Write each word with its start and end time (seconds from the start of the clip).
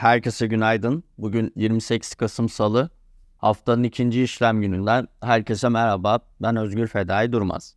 Herkese 0.00 0.46
günaydın. 0.46 1.04
Bugün 1.18 1.52
28 1.56 2.14
Kasım 2.14 2.48
Salı. 2.48 2.90
Haftanın 3.36 3.82
ikinci 3.82 4.22
işlem 4.22 4.60
gününden 4.60 5.08
herkese 5.20 5.68
merhaba. 5.68 6.18
Ben 6.42 6.56
Özgür 6.56 6.86
Fedai 6.86 7.32
Durmaz. 7.32 7.76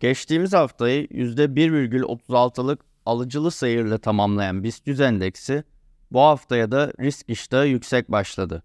Geçtiğimiz 0.00 0.52
haftayı 0.52 1.04
%1,36'lık 1.04 2.80
alıcılı 3.06 3.50
seyirle 3.50 3.98
tamamlayan 3.98 4.64
BIST 4.64 4.86
100 4.86 5.00
endeksi 5.00 5.64
bu 6.10 6.20
haftaya 6.20 6.72
da 6.72 6.92
risk 7.00 7.28
iştahı 7.28 7.66
yüksek 7.66 8.12
başladı. 8.12 8.62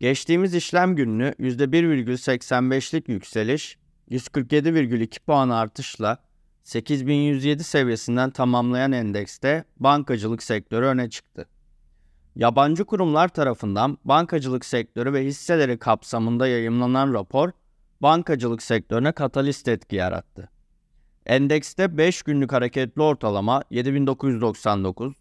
Geçtiğimiz 0.00 0.54
işlem 0.54 0.96
gününü 0.96 1.34
%1,85'lik 1.38 3.08
yükseliş, 3.08 3.78
147,2 4.10 5.20
puan 5.20 5.50
artışla 5.50 6.18
8107 6.62 7.64
seviyesinden 7.64 8.30
tamamlayan 8.30 8.92
endekste 8.92 9.64
bankacılık 9.76 10.42
sektörü 10.42 10.86
öne 10.86 11.10
çıktı. 11.10 11.46
Yabancı 12.36 12.84
kurumlar 12.84 13.28
tarafından 13.28 13.98
bankacılık 14.04 14.64
sektörü 14.64 15.12
ve 15.12 15.24
hisseleri 15.24 15.78
kapsamında 15.78 16.46
yayımlanan 16.46 17.14
rapor, 17.14 17.50
bankacılık 18.00 18.62
sektörüne 18.62 19.12
katalist 19.12 19.68
etki 19.68 19.96
yarattı. 19.96 20.48
Endekste 21.26 21.98
5 21.98 22.22
günlük 22.22 22.52
hareketli 22.52 23.02
ortalama 23.02 23.62
7999, 23.70 25.14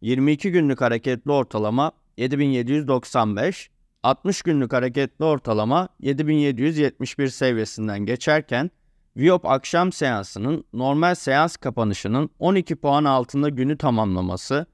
22 0.00 0.52
günlük 0.52 0.80
hareketli 0.80 1.32
ortalama 1.32 1.92
7795, 2.16 3.70
60 4.02 4.42
günlük 4.42 4.72
hareketli 4.72 5.24
ortalama 5.24 5.88
7771 6.00 7.28
seviyesinden 7.28 8.06
geçerken 8.06 8.70
Viop 9.16 9.46
akşam 9.46 9.92
seansının 9.92 10.64
normal 10.72 11.14
seans 11.14 11.56
kapanışının 11.56 12.30
12 12.38 12.76
puan 12.76 13.04
altında 13.04 13.48
günü 13.48 13.78
tamamlaması 13.78 14.66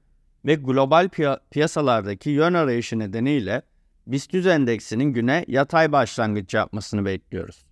ve 0.47 0.55
global 0.55 1.05
piya- 1.05 1.39
piyasalardaki 1.51 2.29
yön 2.29 2.53
arayışı 2.53 2.99
nedeniyle 2.99 3.61
BIST 4.07 4.33
100 4.33 4.47
endeksinin 4.47 5.13
güne 5.13 5.45
yatay 5.47 5.91
başlangıç 5.91 6.53
yapmasını 6.53 7.05
bekliyoruz. 7.05 7.65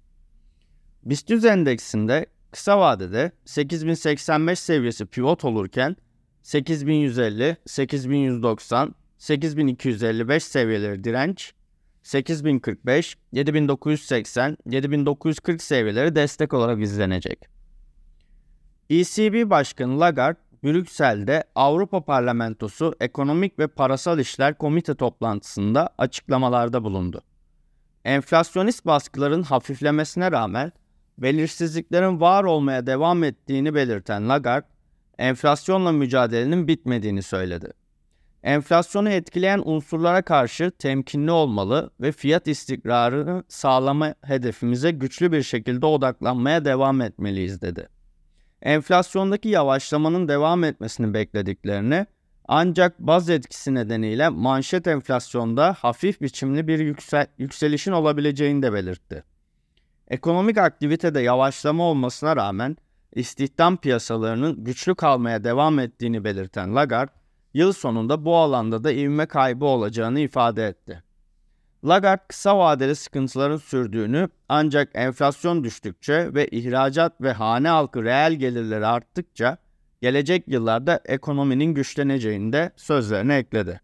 BIST 1.03 1.29
100 1.29 1.45
endeksinde 1.45 2.25
kısa 2.51 2.79
vadede 2.79 3.31
8085 3.45 4.59
seviyesi 4.59 5.05
pivot 5.05 5.45
olurken 5.45 5.95
8150, 6.41 7.57
8190, 7.65 8.95
8255 9.17 10.43
seviyeleri 10.43 11.03
direnç, 11.03 11.53
8045, 12.03 13.17
7980, 13.31 14.57
7940 14.65 15.61
seviyeleri 15.61 16.15
destek 16.15 16.53
olarak 16.53 16.81
izlenecek. 16.81 17.55
ECB 18.89 19.49
Başkanı 19.49 19.99
Lagarde, 19.99 20.39
Brüksel'de 20.65 21.43
Avrupa 21.55 22.05
Parlamentosu 22.05 22.95
Ekonomik 22.99 23.59
ve 23.59 23.67
Parasal 23.67 24.19
İşler 24.19 24.57
Komite 24.57 24.95
toplantısında 24.95 25.89
açıklamalarda 25.97 26.83
bulundu. 26.83 27.21
Enflasyonist 28.05 28.85
baskıların 28.85 29.43
hafiflemesine 29.43 30.31
rağmen 30.31 30.71
belirsizliklerin 31.17 32.21
var 32.21 32.43
olmaya 32.43 32.87
devam 32.87 33.23
ettiğini 33.23 33.75
belirten 33.75 34.29
Lagarde, 34.29 34.67
enflasyonla 35.17 35.91
mücadelenin 35.91 36.67
bitmediğini 36.67 37.21
söyledi. 37.21 37.73
Enflasyonu 38.43 39.09
etkileyen 39.09 39.61
unsurlara 39.65 40.21
karşı 40.21 40.71
temkinli 40.71 41.31
olmalı 41.31 41.89
ve 42.01 42.11
fiyat 42.11 42.47
istikrarını 42.47 43.43
sağlama 43.47 44.15
hedefimize 44.21 44.91
güçlü 44.91 45.31
bir 45.31 45.43
şekilde 45.43 45.85
odaklanmaya 45.85 46.65
devam 46.65 47.01
etmeliyiz 47.01 47.61
dedi. 47.61 47.94
Enflasyondaki 48.61 49.49
yavaşlamanın 49.49 50.27
devam 50.27 50.63
etmesini 50.63 51.13
beklediklerini 51.13 52.05
ancak 52.47 52.99
baz 52.99 53.29
etkisi 53.29 53.75
nedeniyle 53.75 54.29
manşet 54.29 54.87
enflasyonda 54.87 55.73
hafif 55.79 56.21
biçimli 56.21 56.67
bir 56.67 56.79
yüksel 56.79 57.27
yükselişin 57.37 57.91
olabileceğini 57.91 58.61
de 58.61 58.73
belirtti. 58.73 59.23
Ekonomik 60.07 60.57
aktivitede 60.57 61.19
yavaşlama 61.19 61.83
olmasına 61.83 62.35
rağmen 62.35 62.77
istihdam 63.13 63.77
piyasalarının 63.77 64.63
güçlü 64.63 64.95
kalmaya 64.95 65.43
devam 65.43 65.79
ettiğini 65.79 66.23
belirten 66.23 66.75
Lagarde, 66.75 67.11
yıl 67.53 67.73
sonunda 67.73 68.25
bu 68.25 68.35
alanda 68.35 68.83
da 68.83 68.91
ivme 68.91 69.25
kaybı 69.25 69.65
olacağını 69.65 70.19
ifade 70.19 70.67
etti. 70.67 71.03
Lagarde 71.85 72.21
kısa 72.27 72.57
vadeli 72.57 72.95
sıkıntıların 72.95 73.57
sürdüğünü 73.57 74.29
ancak 74.49 74.89
enflasyon 74.93 75.63
düştükçe 75.63 76.33
ve 76.33 76.47
ihracat 76.47 77.21
ve 77.21 77.31
hane 77.31 77.67
halkı 77.67 78.03
reel 78.03 78.33
gelirleri 78.33 78.85
arttıkça 78.85 79.57
gelecek 80.01 80.43
yıllarda 80.47 80.99
ekonominin 81.05 81.73
güçleneceğini 81.73 82.53
de 82.53 82.71
sözlerine 82.75 83.35
ekledi. 83.35 83.81